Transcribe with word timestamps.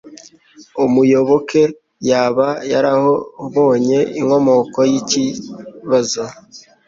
Umuyoboke 0.85 1.61
yaba 2.09 2.47
yarabonye 2.71 3.99
inkomoko 4.19 4.79
yikibazo? 4.91 6.23